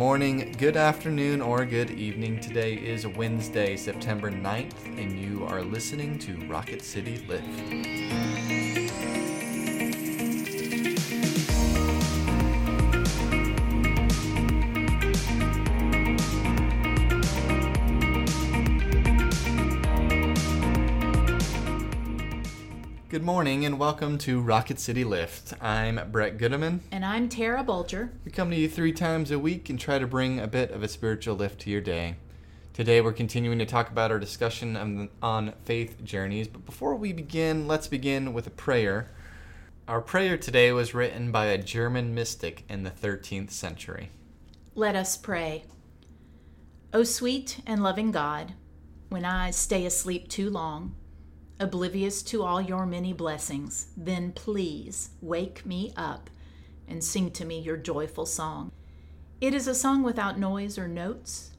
morning, 0.00 0.50
good 0.56 0.78
afternoon, 0.78 1.42
or 1.42 1.66
good 1.66 1.90
evening. 1.90 2.40
Today 2.40 2.72
is 2.72 3.06
Wednesday, 3.06 3.76
September 3.76 4.30
9th, 4.30 4.86
and 4.98 5.20
you 5.20 5.44
are 5.44 5.60
listening 5.60 6.18
to 6.20 6.38
Rocket 6.46 6.80
City 6.80 7.22
Lift. 7.28 8.29
Good 23.10 23.24
morning 23.24 23.64
and 23.64 23.76
welcome 23.76 24.18
to 24.18 24.40
Rocket 24.40 24.78
City 24.78 25.02
Lift. 25.02 25.52
I'm 25.60 26.00
Brett 26.12 26.38
Goodeman. 26.38 26.78
And 26.92 27.04
I'm 27.04 27.28
Tara 27.28 27.64
Bulger. 27.64 28.12
We 28.24 28.30
come 28.30 28.50
to 28.50 28.56
you 28.56 28.68
three 28.68 28.92
times 28.92 29.32
a 29.32 29.38
week 29.40 29.68
and 29.68 29.80
try 29.80 29.98
to 29.98 30.06
bring 30.06 30.38
a 30.38 30.46
bit 30.46 30.70
of 30.70 30.84
a 30.84 30.86
spiritual 30.86 31.34
lift 31.34 31.60
to 31.62 31.70
your 31.70 31.80
day. 31.80 32.14
Today 32.72 33.00
we're 33.00 33.12
continuing 33.12 33.58
to 33.58 33.66
talk 33.66 33.90
about 33.90 34.12
our 34.12 34.20
discussion 34.20 34.76
on, 34.76 35.08
on 35.20 35.54
faith 35.64 36.04
journeys, 36.04 36.46
but 36.46 36.64
before 36.64 36.94
we 36.94 37.12
begin, 37.12 37.66
let's 37.66 37.88
begin 37.88 38.32
with 38.32 38.46
a 38.46 38.50
prayer. 38.50 39.10
Our 39.88 40.00
prayer 40.00 40.38
today 40.38 40.70
was 40.70 40.94
written 40.94 41.32
by 41.32 41.46
a 41.46 41.58
German 41.58 42.14
mystic 42.14 42.62
in 42.68 42.84
the 42.84 42.92
13th 42.92 43.50
century. 43.50 44.10
Let 44.76 44.94
us 44.94 45.16
pray. 45.16 45.64
O 46.92 47.02
sweet 47.02 47.60
and 47.66 47.82
loving 47.82 48.12
God, 48.12 48.52
when 49.08 49.24
I 49.24 49.50
stay 49.50 49.84
asleep 49.84 50.28
too 50.28 50.48
long, 50.48 50.94
oblivious 51.60 52.22
to 52.22 52.42
all 52.42 52.60
your 52.60 52.86
many 52.86 53.12
blessings, 53.12 53.88
then 53.96 54.32
please 54.32 55.10
wake 55.20 55.64
me 55.64 55.92
up 55.96 56.30
and 56.88 57.04
sing 57.04 57.30
to 57.30 57.44
me 57.44 57.60
your 57.60 57.76
joyful 57.76 58.26
song. 58.26 58.72
It 59.40 59.54
is 59.54 59.68
a 59.68 59.74
song 59.74 60.02
without 60.02 60.38
noise 60.38 60.78
or 60.78 60.88
notes. 60.88 61.50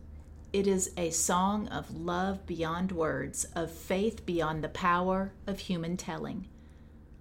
It 0.52 0.68
is 0.68 0.92
a 0.98 1.12
song 1.12 1.68
of 1.70 1.96
love 1.96 2.46
beyond 2.46 2.92
words, 2.92 3.46
of 3.56 3.72
faith 3.72 4.26
beyond 4.26 4.64
the 4.64 4.70
power 4.70 5.32
of 5.48 5.60
human 5.60 5.96
telling. 5.96 6.48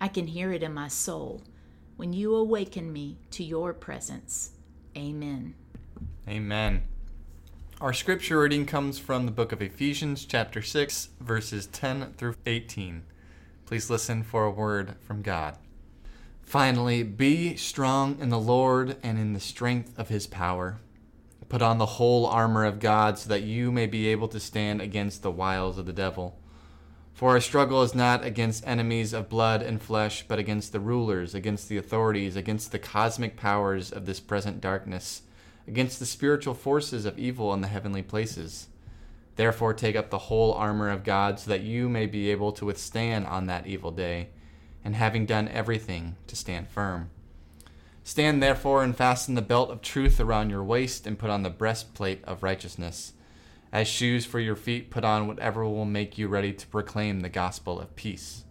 I 0.00 0.08
can 0.08 0.26
hear 0.26 0.52
it 0.52 0.62
in 0.62 0.74
my 0.74 0.88
soul 0.88 1.42
when 1.96 2.12
you 2.12 2.34
awaken 2.34 2.92
me 2.92 3.18
to 3.32 3.44
your 3.44 3.72
presence. 3.72 4.52
Amen. 4.96 5.54
Amen. 6.28 6.82
Our 7.80 7.94
scripture 7.94 8.40
reading 8.40 8.66
comes 8.66 8.98
from 8.98 9.24
the 9.24 9.32
book 9.32 9.52
of 9.52 9.62
Ephesians, 9.62 10.26
chapter 10.26 10.60
6, 10.60 11.08
verses 11.18 11.66
10 11.68 12.12
through 12.18 12.34
18. 12.44 13.04
Please 13.64 13.88
listen 13.88 14.22
for 14.22 14.44
a 14.44 14.50
word 14.50 14.96
from 15.00 15.22
God. 15.22 15.56
Finally, 16.42 17.04
be 17.04 17.56
strong 17.56 18.18
in 18.20 18.28
the 18.28 18.38
Lord 18.38 18.98
and 19.02 19.18
in 19.18 19.32
the 19.32 19.40
strength 19.40 19.98
of 19.98 20.10
his 20.10 20.26
power. 20.26 20.78
Put 21.48 21.62
on 21.62 21.78
the 21.78 21.96
whole 21.96 22.26
armor 22.26 22.66
of 22.66 22.80
God 22.80 23.18
so 23.18 23.30
that 23.30 23.44
you 23.44 23.72
may 23.72 23.86
be 23.86 24.08
able 24.08 24.28
to 24.28 24.38
stand 24.38 24.82
against 24.82 25.22
the 25.22 25.30
wiles 25.30 25.78
of 25.78 25.86
the 25.86 25.94
devil. 25.94 26.38
For 27.14 27.30
our 27.30 27.40
struggle 27.40 27.82
is 27.82 27.94
not 27.94 28.22
against 28.22 28.66
enemies 28.66 29.14
of 29.14 29.30
blood 29.30 29.62
and 29.62 29.80
flesh, 29.80 30.22
but 30.28 30.38
against 30.38 30.72
the 30.72 30.80
rulers, 30.80 31.34
against 31.34 31.70
the 31.70 31.78
authorities, 31.78 32.36
against 32.36 32.72
the 32.72 32.78
cosmic 32.78 33.38
powers 33.38 33.90
of 33.90 34.04
this 34.04 34.20
present 34.20 34.60
darkness 34.60 35.22
against 35.66 35.98
the 35.98 36.06
spiritual 36.06 36.54
forces 36.54 37.04
of 37.04 37.18
evil 37.18 37.52
in 37.54 37.60
the 37.60 37.68
heavenly 37.68 38.02
places. 38.02 38.68
Therefore, 39.36 39.72
take 39.72 39.96
up 39.96 40.10
the 40.10 40.18
whole 40.18 40.52
armor 40.52 40.90
of 40.90 41.04
God 41.04 41.38
so 41.40 41.50
that 41.50 41.62
you 41.62 41.88
may 41.88 42.06
be 42.06 42.30
able 42.30 42.52
to 42.52 42.66
withstand 42.66 43.26
on 43.26 43.46
that 43.46 43.66
evil 43.66 43.90
day, 43.90 44.28
and 44.84 44.94
having 44.94 45.26
done 45.26 45.48
everything, 45.48 46.16
to 46.26 46.36
stand 46.36 46.68
firm. 46.68 47.10
Stand 48.02 48.42
therefore 48.42 48.82
and 48.82 48.96
fasten 48.96 49.34
the 49.34 49.42
belt 49.42 49.70
of 49.70 49.82
truth 49.82 50.20
around 50.20 50.50
your 50.50 50.64
waist, 50.64 51.06
and 51.06 51.18
put 51.18 51.30
on 51.30 51.42
the 51.42 51.50
breastplate 51.50 52.24
of 52.24 52.42
righteousness. 52.42 53.12
As 53.72 53.86
shoes 53.86 54.26
for 54.26 54.40
your 54.40 54.56
feet, 54.56 54.90
put 54.90 55.04
on 55.04 55.28
whatever 55.28 55.64
will 55.64 55.84
make 55.84 56.18
you 56.18 56.26
ready 56.26 56.52
to 56.52 56.66
proclaim 56.66 57.20
the 57.20 57.28
gospel 57.28 57.80
of 57.80 57.94
peace. 57.94 58.44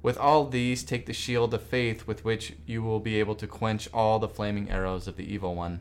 With 0.00 0.16
all 0.18 0.46
these, 0.46 0.84
take 0.84 1.06
the 1.06 1.12
shield 1.12 1.54
of 1.54 1.62
faith 1.62 2.06
with 2.06 2.24
which 2.24 2.52
you 2.66 2.82
will 2.82 3.00
be 3.00 3.18
able 3.18 3.34
to 3.36 3.46
quench 3.46 3.88
all 3.92 4.18
the 4.18 4.28
flaming 4.28 4.70
arrows 4.70 5.08
of 5.08 5.16
the 5.16 5.24
evil 5.24 5.54
one. 5.54 5.80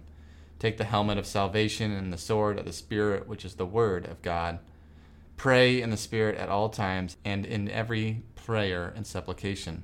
Take 0.63 0.78
the 0.78 0.85
helmet 0.85 1.18
of 1.18 1.25
salvation 1.25 1.91
and 1.91 2.13
the 2.13 2.18
sword 2.18 2.57
of 2.57 2.63
the 2.63 2.72
Spirit, 2.72 3.28
which 3.28 3.44
is 3.44 3.56
the 3.56 3.66
Word 3.66 4.06
of 4.06 4.22
God. 4.22 4.59
Pray 5.35 5.81
in 5.81 5.90
the 5.90 5.97
Spirit 5.97 6.38
at 6.38 6.47
all 6.47 6.69
times 6.69 7.18
and 7.25 7.46
in 7.46 7.69
every 7.69 8.24
prayer 8.38 8.94
and 8.96 9.06
supplication. 9.06 9.84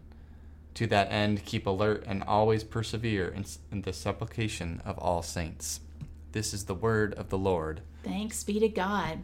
To 0.75 0.87
that 0.87 1.11
end, 1.11 1.43
keep 1.43 1.67
alert 1.67 2.05
and 2.07 2.23
always 2.23 2.63
persevere 2.63 3.27
in, 3.27 3.43
in, 3.73 3.81
the 3.81 3.91
supplication 3.91 4.81
of 4.85 4.97
all 4.99 5.21
saints. 5.21 5.81
This 6.31 6.53
is 6.53 6.63
the 6.63 6.75
word 6.75 7.13
of 7.15 7.27
the 7.27 7.37
Lord. 7.37 7.81
Thanks 8.01 8.45
be 8.45 8.57
to 8.61 8.69
God. 8.69 9.19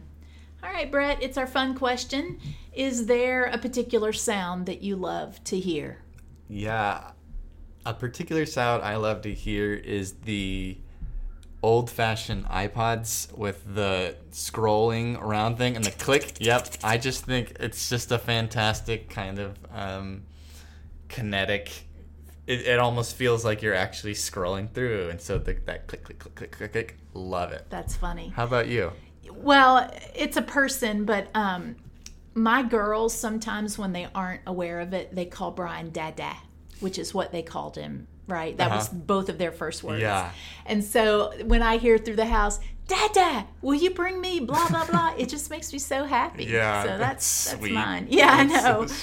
All 0.62 0.70
right, 0.70 0.90
Brett, 0.90 1.22
it's 1.22 1.38
our 1.38 1.46
fun 1.46 1.74
question. 1.74 2.38
Is 2.74 3.06
there 3.06 3.44
a 3.44 3.56
particular 3.56 4.12
sound 4.12 4.66
that 4.66 4.82
you 4.82 4.94
love 4.94 5.42
to 5.44 5.58
hear? 5.58 6.02
Yeah, 6.50 7.12
a 7.86 7.94
particular 7.94 8.44
sound 8.44 8.82
I 8.82 8.96
love 8.96 9.22
to 9.22 9.32
hear 9.32 9.72
is 9.72 10.12
the 10.16 10.76
old 11.62 11.90
fashioned 11.90 12.44
iPods 12.46 13.32
with 13.36 13.74
the 13.74 14.16
scrolling 14.30 15.20
around 15.20 15.56
thing 15.56 15.76
and 15.76 15.84
the 15.84 15.90
click. 15.90 16.36
Yep, 16.40 16.68
I 16.84 16.98
just 16.98 17.24
think 17.24 17.56
it's 17.60 17.88
just 17.88 18.12
a 18.12 18.18
fantastic 18.18 19.08
kind 19.08 19.38
of 19.38 19.56
um, 19.72 20.22
kinetic. 21.08 21.70
It, 22.46 22.60
it 22.60 22.78
almost 22.78 23.16
feels 23.16 23.44
like 23.44 23.62
you're 23.62 23.74
actually 23.74 24.14
scrolling 24.14 24.70
through, 24.70 25.08
and 25.08 25.20
so 25.20 25.38
the, 25.38 25.54
that 25.64 25.86
click, 25.86 26.04
click, 26.04 26.18
click, 26.18 26.34
click, 26.34 26.52
click, 26.52 26.72
click, 26.72 26.96
love 27.14 27.52
it. 27.52 27.66
That's 27.70 27.96
funny. 27.96 28.32
How 28.36 28.44
about 28.44 28.68
you? 28.68 28.92
Well, 29.32 29.90
it's 30.14 30.36
a 30.36 30.42
person, 30.42 31.04
but 31.04 31.28
um, 31.34 31.76
my 32.34 32.62
girls 32.62 33.12
sometimes 33.12 33.76
when 33.76 33.92
they 33.92 34.06
aren't 34.14 34.42
aware 34.46 34.78
of 34.80 34.92
it, 34.92 35.14
they 35.14 35.24
call 35.24 35.50
Brian 35.50 35.90
Dada, 35.90 36.36
which 36.78 36.98
is 36.98 37.12
what 37.12 37.32
they 37.32 37.42
called 37.42 37.76
him 37.76 38.06
right? 38.26 38.56
That 38.56 38.68
uh-huh. 38.68 38.76
was 38.76 38.88
both 38.88 39.28
of 39.28 39.38
their 39.38 39.52
first 39.52 39.82
words. 39.82 40.00
Yeah. 40.00 40.30
And 40.64 40.82
so 40.82 41.32
when 41.44 41.62
I 41.62 41.78
hear 41.78 41.98
through 41.98 42.16
the 42.16 42.26
house, 42.26 42.60
Dada, 42.88 43.46
will 43.62 43.74
you 43.74 43.90
bring 43.90 44.20
me 44.20 44.40
blah 44.40 44.68
blah 44.68 44.86
blah? 44.86 45.14
it 45.18 45.28
just 45.28 45.50
makes 45.50 45.72
me 45.72 45.78
so 45.78 46.04
happy. 46.04 46.44
Yeah. 46.44 46.82
So 46.82 46.88
that's 46.88 47.44
that's, 47.44 47.60
that's 47.60 47.72
mine. 47.72 48.06
Yeah, 48.10 48.44
that's 48.44 48.64
I 48.64 48.70
know. 48.70 48.86
So 48.86 49.02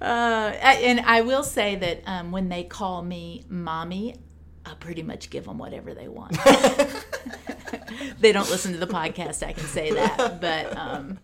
uh, 0.00 0.04
and 0.04 1.00
I 1.00 1.20
will 1.20 1.44
say 1.44 1.76
that 1.76 2.02
um, 2.06 2.32
when 2.32 2.48
they 2.48 2.64
call 2.64 3.02
me 3.02 3.44
mommy, 3.48 4.16
I 4.66 4.74
pretty 4.74 5.02
much 5.02 5.30
give 5.30 5.44
them 5.44 5.58
whatever 5.58 5.94
they 5.94 6.08
want. 6.08 6.36
they 8.20 8.32
don't 8.32 8.50
listen 8.50 8.72
to 8.72 8.78
the 8.78 8.86
podcast. 8.86 9.46
I 9.46 9.52
can 9.52 9.64
say 9.64 9.92
that, 9.92 10.40
but. 10.40 10.76
Um, 10.76 11.18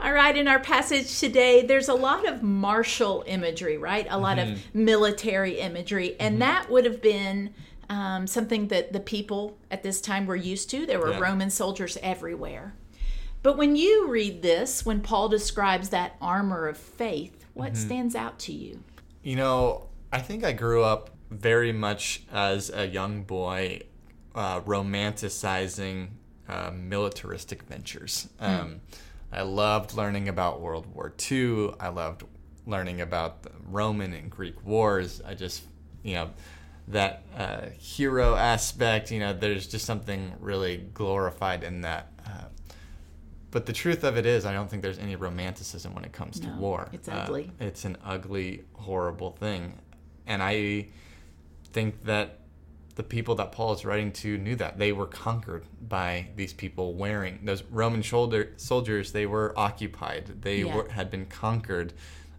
all 0.00 0.12
right, 0.12 0.36
in 0.36 0.46
our 0.46 0.60
passage 0.60 1.18
today, 1.18 1.64
there's 1.66 1.88
a 1.88 1.94
lot 1.94 2.26
of 2.26 2.42
martial 2.42 3.24
imagery, 3.26 3.76
right? 3.76 4.06
A 4.08 4.18
lot 4.18 4.38
mm-hmm. 4.38 4.52
of 4.52 4.74
military 4.74 5.58
imagery, 5.58 6.16
and 6.20 6.34
mm-hmm. 6.34 6.40
that 6.40 6.70
would 6.70 6.84
have 6.84 7.02
been 7.02 7.52
um, 7.88 8.26
something 8.26 8.68
that 8.68 8.92
the 8.92 9.00
people 9.00 9.58
at 9.70 9.82
this 9.82 10.00
time 10.00 10.26
were 10.26 10.36
used 10.36 10.70
to. 10.70 10.86
There 10.86 11.00
were 11.00 11.12
yeah. 11.12 11.20
Roman 11.20 11.50
soldiers 11.50 11.98
everywhere. 12.02 12.74
But 13.42 13.56
when 13.56 13.76
you 13.76 14.08
read 14.08 14.42
this, 14.42 14.84
when 14.84 15.00
Paul 15.00 15.28
describes 15.28 15.88
that 15.90 16.16
armor 16.20 16.68
of 16.68 16.76
faith, 16.76 17.46
what 17.54 17.72
mm-hmm. 17.72 17.86
stands 17.86 18.14
out 18.14 18.38
to 18.40 18.52
you? 18.52 18.82
You 19.22 19.36
know, 19.36 19.88
I 20.12 20.20
think 20.20 20.44
I 20.44 20.52
grew 20.52 20.82
up 20.82 21.10
very 21.30 21.72
much 21.72 22.22
as 22.32 22.70
a 22.70 22.86
young 22.86 23.22
boy 23.22 23.82
uh, 24.34 24.60
romanticizing 24.60 26.08
uh, 26.48 26.70
militaristic 26.72 27.62
ventures. 27.64 28.28
Hmm. 28.38 28.44
Um, 28.44 28.80
I 29.32 29.42
loved 29.42 29.94
learning 29.94 30.28
about 30.28 30.60
World 30.60 30.86
War 30.94 31.12
II. 31.30 31.72
I 31.78 31.88
loved 31.88 32.24
learning 32.66 33.00
about 33.00 33.42
the 33.42 33.50
Roman 33.66 34.12
and 34.12 34.30
Greek 34.30 34.64
wars. 34.64 35.20
I 35.26 35.34
just, 35.34 35.64
you 36.02 36.14
know, 36.14 36.30
that 36.88 37.22
uh, 37.36 37.66
hero 37.78 38.34
aspect, 38.34 39.10
you 39.10 39.20
know, 39.20 39.32
there's 39.32 39.66
just 39.66 39.84
something 39.84 40.32
really 40.40 40.88
glorified 40.94 41.62
in 41.62 41.82
that. 41.82 42.12
Uh, 42.26 42.44
but 43.50 43.66
the 43.66 43.72
truth 43.72 44.04
of 44.04 44.16
it 44.16 44.26
is, 44.26 44.44
I 44.44 44.52
don't 44.52 44.68
think 44.70 44.82
there's 44.82 44.98
any 44.98 45.16
romanticism 45.16 45.94
when 45.94 46.04
it 46.04 46.12
comes 46.12 46.40
no, 46.42 46.50
to 46.50 46.56
war. 46.56 46.88
It's 46.92 47.08
ugly. 47.08 47.50
Uh, 47.60 47.64
it's 47.64 47.84
an 47.84 47.96
ugly, 48.04 48.64
horrible 48.74 49.32
thing. 49.32 49.78
And 50.26 50.42
I 50.42 50.88
think 51.72 52.04
that 52.04 52.40
the 52.98 53.04
people 53.04 53.36
that 53.36 53.52
Paul 53.52 53.72
is 53.74 53.84
writing 53.84 54.10
to 54.10 54.36
knew 54.36 54.56
that 54.56 54.76
they 54.76 54.90
were 54.90 55.06
conquered 55.06 55.64
by 55.80 56.26
these 56.34 56.52
people 56.52 56.94
wearing 56.94 57.38
those 57.44 57.62
Roman 57.62 58.02
shoulder 58.02 58.54
soldiers. 58.56 59.12
They 59.12 59.24
were 59.24 59.54
occupied. 59.56 60.42
They 60.42 60.64
yeah. 60.64 60.74
were, 60.74 60.88
had 60.88 61.08
been 61.08 61.26
conquered, 61.26 61.92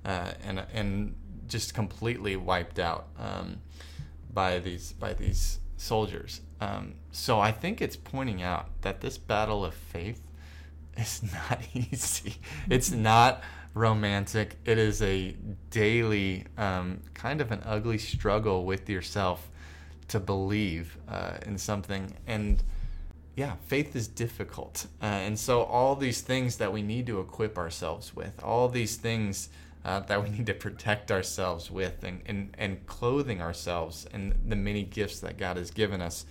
uh, 0.03 0.33
and 0.44 0.65
and 0.73 1.15
just 1.47 1.73
completely 1.73 2.35
wiped 2.35 2.77
out 2.77 3.07
um, 3.17 3.61
by 4.33 4.59
these 4.59 4.91
by 4.91 5.13
these 5.13 5.59
soldiers. 5.77 6.41
Um, 6.59 6.95
so 7.13 7.39
I 7.39 7.53
think 7.53 7.81
it's 7.81 7.95
pointing 7.95 8.44
out 8.44 8.81
that 8.81 9.00
this 9.00 9.17
battle 9.17 9.63
of 9.63 9.73
faith 9.73 10.27
is 10.97 11.23
not 11.23 11.61
easy. 11.73 12.35
It's 12.69 12.91
not 12.91 13.41
romantic. 13.73 14.57
It 14.65 14.77
is 14.77 15.01
a 15.01 15.38
daily 15.69 16.47
um, 16.57 17.00
kind 17.13 17.39
of 17.39 17.50
an 17.53 17.61
ugly 17.65 17.97
struggle 17.97 18.65
with 18.65 18.89
yourself 18.89 19.50
to 20.09 20.19
believe 20.19 20.97
uh, 21.07 21.38
in 21.45 21.57
something. 21.57 22.15
And 22.27 22.61
yeah, 23.35 23.56
faith 23.67 23.95
is 23.95 24.07
difficult. 24.07 24.88
Uh, 25.01 25.06
and 25.06 25.39
so, 25.39 25.63
all 25.63 25.95
these 25.95 26.21
things 26.21 26.57
that 26.57 26.73
we 26.73 26.81
need 26.81 27.07
to 27.07 27.19
equip 27.19 27.57
ourselves 27.57 28.15
with, 28.15 28.33
all 28.44 28.67
these 28.67 28.97
things 28.97 29.50
uh, 29.85 30.01
that 30.01 30.21
we 30.21 30.29
need 30.38 30.45
to 30.47 30.53
protect 30.53 31.11
ourselves 31.11 31.71
with, 31.71 32.03
and, 32.03 32.21
and, 32.25 32.53
and 32.57 32.85
clothing 32.85 33.41
ourselves 33.41 34.06
and 34.11 34.35
the 34.45 34.56
many 34.56 34.83
gifts 34.83 35.21
that 35.21 35.38
God 35.38 35.57
has 35.57 35.71
given 35.71 36.01
us, 36.01 36.25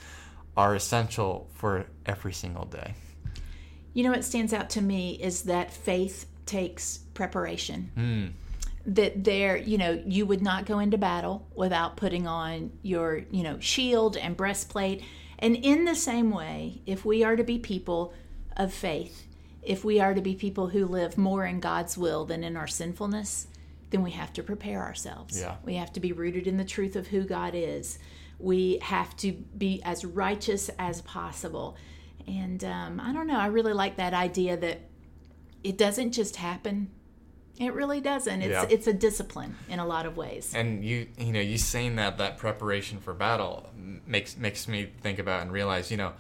are 0.57 0.75
essential 0.75 1.49
for 1.55 1.87
every 2.05 2.33
single 2.33 2.65
day. 2.65 2.95
You 3.95 4.05
know, 4.05 4.11
what 4.11 4.25
stands 4.25 4.53
out 4.53 4.71
to 4.71 4.83
me 4.83 5.13
is 5.13 5.43
that 5.45 5.73
faith 5.73 6.27
takes 6.47 6.99
preparation. 7.15 7.91
Mm. 7.97 8.48
That 8.89 9.23
there, 9.23 9.57
you 9.57 9.79
know, 9.79 10.03
you 10.07 10.27
would 10.27 10.43
not 10.43 10.65
go 10.65 10.79
into 10.79 10.99
battle 10.99 11.47
without 11.55 11.97
putting 11.97 12.27
on 12.27 12.73
your, 12.83 13.23
you 13.31 13.43
know, 13.43 13.61
shield 13.61 14.17
and 14.17 14.37
breastplate. 14.37 15.05
And 15.39 15.55
in 15.55 15.85
the 15.85 15.95
same 15.95 16.31
way, 16.31 16.81
if 16.87 17.05
we 17.05 17.23
are 17.23 17.37
to 17.37 17.45
be 17.45 17.59
people 17.59 18.15
of 18.57 18.73
faith, 18.73 19.27
if 19.63 19.85
we 19.85 20.01
are 20.01 20.15
to 20.15 20.23
be 20.23 20.35
people 20.35 20.69
who 20.69 20.87
live 20.87 21.19
more 21.19 21.45
in 21.45 21.61
God's 21.61 21.99
will 21.99 22.25
than 22.25 22.43
in 22.43 22.57
our 22.57 22.67
sinfulness, 22.67 23.49
then 23.91 24.03
we 24.03 24.11
have 24.13 24.33
to 24.33 24.43
prepare 24.43 24.83
ourselves. 24.83 25.39
Yeah. 25.39 25.57
We 25.65 25.75
have 25.75 25.93
to 25.93 26.01
be 26.01 26.13
rooted 26.13 26.47
in 26.47 26.57
the 26.57 26.65
truth 26.65 26.97
of 26.97 27.09
who 27.09 27.25
God 27.25 27.55
is. 27.55 27.99
We 28.39 28.79
have 28.83 29.17
to 29.19 29.33
be 29.33 29.83
as 29.85 30.05
righteous 30.05 30.71
as 30.79 31.03
possible. 31.03 31.77
And 32.27 32.65
um, 32.65 33.01
I 33.01 33.13
don't 33.13 33.27
know, 33.27 33.39
I 33.39 33.47
really 33.47 33.73
like 33.73 33.97
that 33.97 34.15
idea 34.15 34.57
that 34.57 34.81
it 35.65 35.77
doesn't 35.77 36.13
just 36.13 36.37
happen. 36.37 36.91
It 37.59 37.75
really 37.75 38.01
doesn't. 38.01 38.43
It's 38.43 38.51
Yeah. 38.53 38.67
it's 38.69 38.87
a 38.87 38.93
discipline 38.93 39.57
in 39.69 39.79
a 39.79 39.87
lot 39.87 40.07
of 40.07 40.17
ways. 40.17 40.53
And 40.55 40.85
you, 40.85 41.09
you 41.19 41.33
know, 41.33 41.41
you 41.41 41.59
saying 41.59 41.97
that 41.97 42.19
that 42.19 42.39
preparation 42.39 43.01
for 43.01 43.13
battle 43.15 43.69
makes 44.07 44.37
makes 44.37 44.69
me 44.69 44.91
think 45.01 45.19
about 45.19 45.43
and 45.43 45.53
realize, 45.53 45.91
you 45.91 45.97
know, 45.97 46.13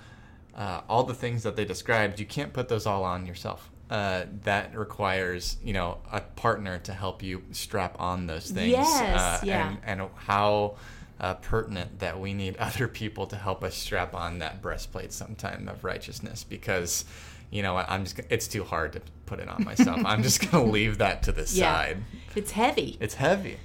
uh, 0.54 0.80
all 0.88 1.04
the 1.04 1.14
things 1.14 1.44
that 1.44 1.54
they 1.56 1.64
described, 1.64 2.18
you 2.18 2.26
can't 2.26 2.52
put 2.52 2.68
those 2.68 2.86
all 2.86 3.04
on 3.04 3.26
yourself. 3.26 3.70
Uh, 3.88 4.24
that 4.42 4.76
requires, 4.76 5.56
you 5.64 5.72
know, 5.72 5.98
a 6.12 6.20
partner 6.20 6.78
to 6.78 6.92
help 6.92 7.22
you 7.22 7.42
strap 7.52 7.98
on 7.98 8.26
those 8.26 8.50
things. 8.50 8.72
Yes, 8.72 9.18
uh, 9.18 9.40
yeah. 9.46 9.68
And, 9.86 10.00
and 10.00 10.10
how 10.16 10.76
uh, 11.20 11.34
pertinent 11.34 12.00
that 12.00 12.20
we 12.20 12.34
need 12.34 12.56
other 12.58 12.86
people 12.88 13.26
to 13.28 13.36
help 13.36 13.64
us 13.64 13.74
strap 13.76 14.14
on 14.14 14.40
that 14.40 14.60
breastplate 14.60 15.12
sometime 15.12 15.68
of 15.68 15.84
righteousness 15.84 16.44
because, 16.44 17.04
you 17.50 17.62
know, 17.62 17.76
I'm 17.76 18.04
just, 18.04 18.20
it's 18.30 18.46
too 18.48 18.64
hard 18.64 18.92
to 18.94 19.02
put 19.26 19.38
it 19.40 19.48
on 19.48 19.64
myself. 19.64 20.00
I'm 20.04 20.22
just 20.22 20.50
going 20.50 20.64
to 20.66 20.70
leave 20.70 20.98
that 20.98 21.22
to 21.24 21.32
the 21.32 21.42
Yeah. 21.52 21.72
side. 21.72 21.98
It's 22.34 22.50
heavy. 22.52 22.96
It's 23.00 23.14
heavy. 23.14 23.58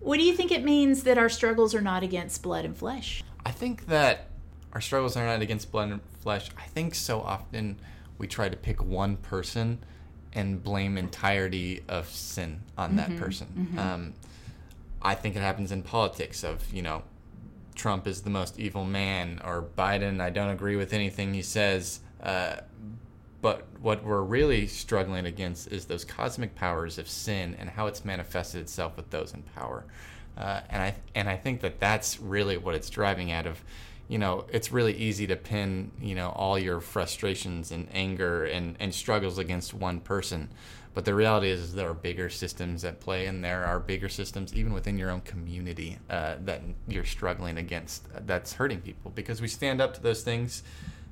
What 0.00 0.18
do 0.18 0.24
you 0.24 0.34
think 0.34 0.50
it 0.50 0.64
means 0.64 1.02
that 1.02 1.18
our 1.18 1.28
struggles 1.28 1.74
are 1.74 1.82
not 1.82 2.02
against 2.02 2.42
blood 2.42 2.64
and 2.64 2.76
flesh? 2.76 3.22
I 3.44 3.50
think 3.50 3.86
that 3.86 4.28
our 4.72 4.80
struggles 4.80 5.16
are 5.16 5.26
not 5.26 5.42
against 5.42 5.70
blood 5.70 5.90
and 5.90 6.00
flesh. 6.22 6.48
I 6.56 6.62
think 6.68 6.94
so 6.94 7.20
often 7.20 7.78
we 8.18 8.26
try 8.26 8.48
to 8.48 8.56
pick 8.56 8.82
one 8.82 9.16
person 9.16 9.78
and 10.32 10.62
blame 10.62 10.96
entirety 10.96 11.82
of 11.88 12.08
sin 12.08 12.62
on 12.78 12.96
that 12.96 13.16
person. 13.16 13.74
Um, 13.76 14.14
I 15.02 15.14
think 15.14 15.34
it 15.36 15.40
happens 15.40 15.72
in 15.72 15.82
politics 15.82 16.44
of, 16.44 16.72
you 16.72 16.82
know, 16.82 17.02
Trump 17.74 18.06
is 18.06 18.22
the 18.22 18.30
most 18.30 18.58
evil 18.58 18.84
man 18.84 19.40
or 19.44 19.62
Biden, 19.76 20.20
I 20.20 20.30
don't 20.30 20.50
agree 20.50 20.76
with 20.76 20.92
anything 20.92 21.34
he 21.34 21.42
says. 21.42 22.00
Uh, 22.22 22.56
but 23.40 23.66
what 23.80 24.04
we're 24.04 24.22
really 24.22 24.66
struggling 24.66 25.26
against 25.26 25.68
is 25.68 25.86
those 25.86 26.04
cosmic 26.04 26.54
powers 26.54 26.98
of 26.98 27.08
sin 27.08 27.56
and 27.58 27.70
how 27.70 27.86
it's 27.86 28.04
manifested 28.04 28.60
itself 28.60 28.96
with 28.96 29.10
those 29.10 29.32
in 29.32 29.42
power. 29.42 29.84
Uh, 30.36 30.60
and 30.70 30.82
I 30.82 30.94
and 31.14 31.28
I 31.28 31.36
think 31.36 31.60
that 31.62 31.80
that's 31.80 32.20
really 32.20 32.56
what 32.56 32.74
it's 32.74 32.90
driving 32.90 33.30
at. 33.30 33.46
Of, 33.46 33.62
you 34.08 34.18
know, 34.18 34.46
it's 34.52 34.72
really 34.72 34.94
easy 34.94 35.26
to 35.26 35.36
pin 35.36 35.90
you 36.00 36.14
know 36.14 36.30
all 36.30 36.58
your 36.58 36.80
frustrations 36.80 37.72
and 37.72 37.88
anger 37.92 38.44
and 38.44 38.76
and 38.80 38.94
struggles 38.94 39.38
against 39.38 39.74
one 39.74 40.00
person. 40.00 40.48
But 40.92 41.04
the 41.04 41.14
reality 41.14 41.50
is, 41.50 41.60
is 41.60 41.74
there 41.74 41.88
are 41.88 41.94
bigger 41.94 42.28
systems 42.28 42.84
at 42.84 42.98
play, 43.00 43.26
and 43.26 43.44
there 43.44 43.64
are 43.64 43.78
bigger 43.78 44.08
systems 44.08 44.54
even 44.54 44.72
within 44.72 44.98
your 44.98 45.10
own 45.10 45.20
community 45.20 45.98
uh, 46.10 46.34
that 46.44 46.62
you're 46.88 47.04
struggling 47.04 47.58
against. 47.58 48.06
uh, 48.14 48.20
That's 48.26 48.54
hurting 48.54 48.80
people 48.80 49.12
because 49.14 49.40
we 49.40 49.46
stand 49.46 49.80
up 49.80 49.94
to 49.94 50.02
those 50.02 50.22
things. 50.22 50.64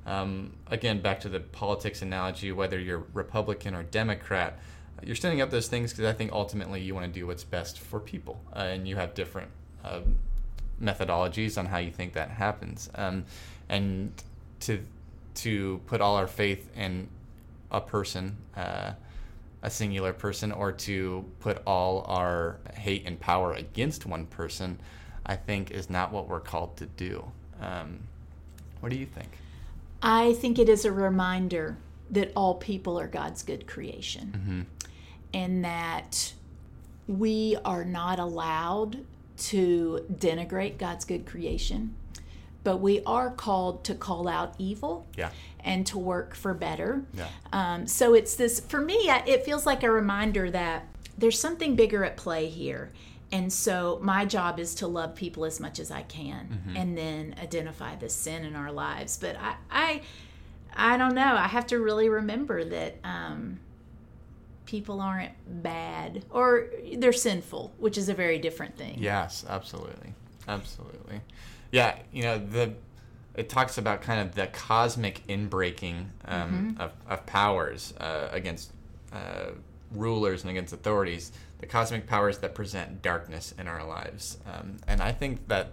Um, 0.08 0.55
again, 0.69 1.02
back 1.02 1.20
to 1.20 1.28
the 1.28 1.38
politics 1.38 2.00
analogy, 2.00 2.50
whether 2.50 2.78
you're 2.78 3.05
Republican 3.12 3.75
or 3.75 3.82
Democrat, 3.82 4.58
uh, 4.99 5.02
you're 5.05 5.14
standing 5.14 5.43
up 5.43 5.50
those 5.50 5.69
things 5.69 5.93
because 5.93 6.06
I 6.06 6.14
think 6.14 6.32
ultimately 6.32 6.81
you 6.81 6.94
want 6.94 7.12
to 7.12 7.12
do 7.12 7.26
what's 7.26 7.44
best 7.44 7.78
for 7.78 8.00
people, 8.00 8.40
uh, 8.56 8.60
and 8.60 8.88
you 8.88 8.96
have 8.96 9.12
different 9.12 9.50
um, 9.84 10.16
methodologies 10.82 11.58
on 11.58 11.66
how 11.66 11.76
you 11.76 11.90
think 11.90 12.14
that 12.14 12.31
happens. 12.31 12.88
Um, 12.94 13.26
and 13.69 14.10
to 14.60 14.81
to 15.34 15.78
put 15.87 16.00
all 16.00 16.16
our 16.16 16.26
faith 16.26 16.75
in 16.75 17.08
a 17.70 17.81
person, 17.82 18.38
uh, 18.56 18.93
a 19.62 19.70
singular 19.70 20.14
person, 20.14 20.52
or 20.52 20.72
to 20.72 21.22
put 21.40 21.60
all 21.66 22.06
our 22.08 22.56
hate 22.72 23.02
and 23.05 23.20
power 23.20 23.52
against 23.52 24.06
one 24.06 24.25
person, 24.25 24.81
I 25.26 25.37
think 25.37 25.70
is 25.70 25.90
not 25.90 26.12
what 26.12 26.28
we're 26.28 26.40
called 26.40 26.78
to 26.78 26.87
do. 26.87 27.31
Um, 27.60 27.99
what 28.81 28.90
do 28.90 28.96
you 28.96 29.05
think? 29.05 29.28
I 30.03 30.33
think 30.35 30.59
it 30.59 30.69
is 30.69 30.85
a 30.85 30.93
reminder 30.93 31.77
that 32.11 32.33
all 32.37 32.55
people 32.55 32.99
are 32.99 33.06
God's 33.09 33.43
good 33.43 33.67
creation 33.67 34.67
and 35.35 35.65
that 35.65 36.33
we 37.06 37.56
are 37.65 37.85
not 37.85 38.19
allowed 38.19 39.05
to 39.39 40.05
denigrate 40.12 40.79
God's 40.79 41.05
good 41.05 41.27
creation, 41.27 41.95
but 42.65 42.79
we 42.79 43.03
are 43.05 43.31
called 43.31 43.85
to 43.85 43.95
call 43.95 44.29
out 44.29 44.55
evil 44.59 45.06
Yeah. 45.17 45.31
and 45.61 45.87
to 45.89 45.99
work 45.99 46.35
for 46.35 46.55
better. 46.55 47.03
Yeah. 47.15 47.29
Um, 47.53 47.87
so 47.87 48.15
it's 48.15 48.35
this, 48.37 48.61
for 48.61 48.81
me, 48.81 48.94
it 48.94 49.44
feels 49.44 49.67
like 49.67 49.83
a 49.83 49.91
reminder 49.91 50.51
that 50.51 50.87
there's 51.17 51.39
something 51.41 51.77
bigger 51.77 52.05
at 52.05 52.17
play 52.17 52.47
here. 52.49 52.91
And 53.31 53.53
so 53.53 53.99
my 54.03 54.25
job 54.25 54.59
is 54.59 54.75
to 54.77 54.87
love 54.87 55.15
people 55.15 55.45
as 55.45 55.61
much 55.61 55.79
as 55.79 55.91
I 55.91 56.03
can 56.03 56.75
and 56.75 56.97
then 56.97 57.35
identify 57.41 57.95
the 57.97 58.09
sin 58.09 58.45
in 58.45 58.57
our 58.57 58.73
lives. 58.73 59.19
But 59.19 59.37
I, 59.37 59.57
I, 59.71 60.03
I 60.75 60.97
don't 60.97 61.15
know. 61.15 61.35
I 61.37 61.47
have 61.47 61.67
to 61.69 61.79
really 61.79 62.09
remember 62.09 62.65
that 62.65 62.97
um, 63.05 63.61
people 64.65 65.01
aren't 65.01 65.33
bad 65.63 66.25
or 66.31 66.69
they're 66.97 67.13
sinful, 67.13 67.73
which 67.79 67.99
is 67.99 68.09
a 68.09 68.15
very 68.15 68.39
different 68.39 68.77
thing. 68.77 68.97
Yes, 68.99 69.45
absolutely, 69.49 70.15
absolutely. 70.47 71.20
Yeah, 71.70 71.99
you 72.13 72.23
know 72.23 72.39
the 72.39 72.75
it 73.35 73.49
talks 73.49 73.79
about 73.79 74.03
kind 74.03 74.20
of 74.20 74.35
the 74.35 74.49
cosmic 74.49 75.25
inbreaking 75.29 76.06
um, 76.25 76.77
of, 76.81 76.93
of 77.08 77.25
powers 77.25 77.94
uh, 77.99 78.29
against 78.32 78.73
uh, 79.13 79.53
rulers 79.93 80.43
and 80.43 80.51
against 80.51 80.73
authorities, 80.73 81.33
the 81.59 81.67
cosmic 81.67 82.07
powers 82.07 82.39
that 82.39 82.55
present 82.55 83.03
darkness 83.03 83.55
in 83.59 83.67
our 83.69 83.87
lives, 83.87 84.39
um, 84.47 84.77
and 84.87 85.01
I 85.01 85.13
think 85.13 85.49
that 85.49 85.73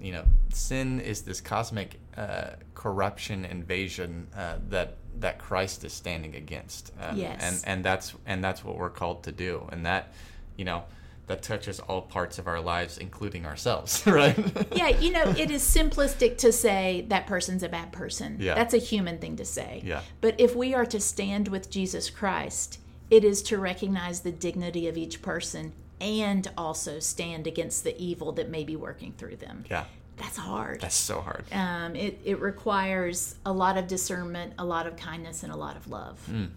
you 0.00 0.12
know 0.12 0.24
sin 0.50 1.00
is 1.00 1.22
this 1.22 1.40
cosmic 1.40 1.98
uh, 2.16 2.50
corruption 2.74 3.44
invasion 3.44 4.26
uh, 4.36 4.56
that 4.68 4.96
that 5.20 5.38
Christ 5.38 5.84
is 5.84 5.92
standing 5.92 6.34
against. 6.34 6.92
Um, 7.00 7.16
Yes. 7.16 7.40
and 7.42 7.76
and 7.76 7.84
that's 7.84 8.14
and 8.26 8.42
that's 8.44 8.64
what 8.64 8.76
we're 8.76 8.90
called 8.90 9.22
to 9.24 9.32
do, 9.32 9.68
and 9.72 9.86
that 9.86 10.12
you 10.56 10.64
know 10.64 10.84
that 11.28 11.42
touches 11.42 11.80
all 11.80 12.02
parts 12.02 12.38
of 12.38 12.46
our 12.46 12.60
lives, 12.60 12.98
including 12.98 13.44
ourselves, 13.46 14.06
right? 14.06 14.38
yeah, 14.76 14.86
you 14.88 15.10
know, 15.10 15.24
it 15.36 15.50
is 15.50 15.60
simplistic 15.60 16.38
to 16.38 16.52
say 16.52 17.04
that 17.08 17.26
person's 17.26 17.64
a 17.64 17.68
bad 17.68 17.90
person. 17.90 18.36
Yeah. 18.38 18.54
That's 18.54 18.74
a 18.74 18.78
human 18.78 19.18
thing 19.18 19.34
to 19.36 19.44
say. 19.44 19.82
Yeah. 19.84 20.02
But 20.20 20.38
if 20.40 20.54
we 20.54 20.72
are 20.72 20.86
to 20.86 21.00
stand 21.00 21.48
with 21.48 21.68
Jesus 21.68 22.10
Christ, 22.10 22.78
it 23.10 23.24
is 23.24 23.42
to 23.44 23.58
recognize 23.58 24.20
the 24.20 24.32
dignity 24.32 24.88
of 24.88 24.96
each 24.96 25.22
person 25.22 25.72
and 26.00 26.50
also 26.58 26.98
stand 26.98 27.46
against 27.46 27.84
the 27.84 27.98
evil 28.02 28.32
that 28.32 28.48
may 28.50 28.64
be 28.64 28.76
working 28.76 29.12
through 29.16 29.36
them. 29.36 29.64
yeah, 29.70 29.84
That's 30.16 30.36
hard. 30.36 30.80
that's 30.80 30.94
so 30.94 31.20
hard. 31.20 31.44
um, 31.52 31.96
it, 31.96 32.20
it 32.24 32.40
requires 32.40 33.36
a 33.46 33.52
lot 33.52 33.78
of 33.78 33.86
discernment, 33.86 34.52
a 34.58 34.64
lot 34.64 34.86
of 34.86 34.96
kindness, 34.96 35.42
and 35.42 35.52
a 35.52 35.56
lot 35.56 35.76
of 35.76 35.88
love. 35.88 36.18
Mm. 36.30 36.50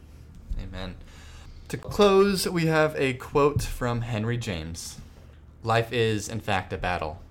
Amen. 0.61 0.95
To 1.69 1.77
close, 1.77 2.49
we 2.49 2.65
have 2.65 2.95
a 2.97 3.13
quote 3.13 3.61
from 3.61 4.01
Henry 4.01 4.37
James 4.37 4.97
Life 5.63 5.91
is, 5.93 6.27
in 6.29 6.39
fact, 6.39 6.73
a 6.73 6.77
battle. 6.77 7.21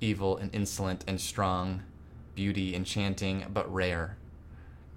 Evil 0.00 0.36
and 0.38 0.52
insolent 0.54 1.04
and 1.06 1.20
strong, 1.20 1.82
beauty 2.34 2.74
enchanting 2.74 3.44
but 3.52 3.72
rare. 3.72 4.16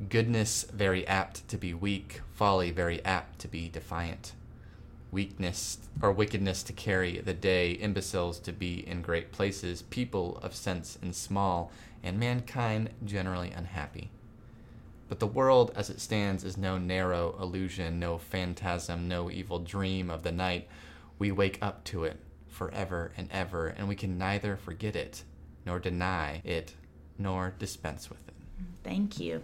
Goodness 0.10 0.64
very 0.74 1.08
apt 1.08 1.48
to 1.50 1.58
be 1.58 1.74
weak, 1.74 2.22
folly 2.34 2.72
very 2.72 3.06
apt 3.06 3.38
to 3.40 3.48
be 3.48 3.70
defiant. 3.70 4.34
Weakness 5.12 5.78
or 6.02 6.12
wickedness 6.12 6.64
to 6.64 6.74
carry 6.74 7.20
the 7.20 7.36
day, 7.36 7.74
imbeciles 7.74 8.40
to 8.40 8.52
be 8.52 8.86
in 8.88 9.04
great 9.04 9.32
places, 9.32 9.84
people 9.84 10.40
of 10.42 10.56
sense 10.56 10.98
in 11.04 11.14
small, 11.14 11.72
and 12.02 12.20
mankind 12.20 12.90
generally 13.06 13.52
unhappy. 13.52 14.10
But 15.08 15.20
the 15.20 15.28
world 15.28 15.72
as 15.76 15.92
it 15.92 16.02
stands 16.02 16.44
is 16.44 16.58
no 16.58 16.80
narrow 16.80 17.38
illusion, 17.40 18.00
no 18.00 18.18
phantasm, 18.18 19.08
no 19.08 19.30
evil 19.30 19.60
dream 19.60 20.10
of 20.10 20.24
the 20.24 20.32
night. 20.32 20.68
We 21.20 21.32
wake 21.32 21.60
up 21.62 21.84
to 21.86 22.04
it 22.06 22.18
forever 22.48 23.12
and 23.16 23.30
ever, 23.32 23.68
and 23.68 23.88
we 23.88 23.96
can 23.96 24.18
neither 24.18 24.58
forget 24.58 24.96
it, 24.96 25.24
nor 25.68 25.80
deny 25.80 26.42
it, 26.44 26.74
nor 27.20 27.54
dispense 27.60 28.10
with 28.10 28.28
it. 28.28 28.34
Thank 28.84 29.20
you. 29.20 29.42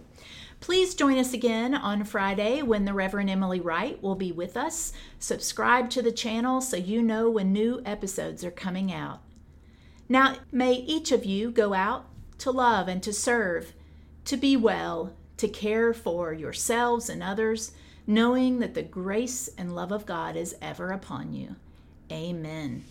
Please 0.60 0.94
join 0.94 1.16
us 1.16 1.32
again 1.32 1.74
on 1.74 2.04
Friday 2.04 2.60
when 2.60 2.84
the 2.84 2.92
Reverend 2.92 3.30
Emily 3.30 3.60
Wright 3.60 4.00
will 4.02 4.14
be 4.14 4.30
with 4.30 4.56
us. 4.56 4.92
Subscribe 5.18 5.88
to 5.90 6.02
the 6.02 6.12
channel 6.12 6.60
so 6.60 6.76
you 6.76 7.02
know 7.02 7.30
when 7.30 7.52
new 7.52 7.80
episodes 7.86 8.44
are 8.44 8.50
coming 8.50 8.92
out. 8.92 9.20
Now, 10.08 10.36
may 10.52 10.74
each 10.74 11.12
of 11.12 11.24
you 11.24 11.50
go 11.50 11.72
out 11.72 12.06
to 12.38 12.50
love 12.50 12.88
and 12.88 13.02
to 13.02 13.12
serve, 13.12 13.72
to 14.26 14.36
be 14.36 14.56
well, 14.56 15.14
to 15.38 15.48
care 15.48 15.94
for 15.94 16.34
yourselves 16.34 17.08
and 17.08 17.22
others, 17.22 17.72
knowing 18.06 18.58
that 18.58 18.74
the 18.74 18.82
grace 18.82 19.48
and 19.56 19.74
love 19.74 19.92
of 19.92 20.04
God 20.04 20.36
is 20.36 20.54
ever 20.60 20.90
upon 20.90 21.32
you. 21.32 21.56
Amen. 22.12 22.84